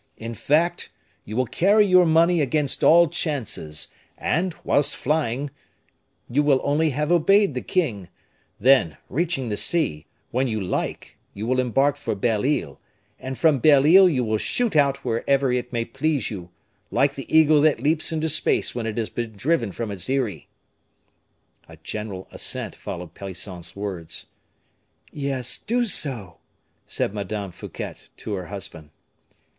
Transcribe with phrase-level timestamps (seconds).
[0.17, 0.89] In fact,
[1.25, 5.51] you will carry your money against all chances; and, whilst flying,
[6.27, 8.09] you will only have obeyed the king;
[8.59, 12.79] then, reaching the sea, when you like, you will embark for Belle Isle,
[13.19, 16.49] and from Belle Isle you will shoot out wherever it may please you,
[16.89, 20.49] like the eagle that leaps into space when it has been driven from its eyrie."
[21.69, 24.25] A general assent followed Pelisson's words.
[25.11, 26.39] "Yes, do so,"
[26.87, 28.89] said Madame Fouquet to her husband.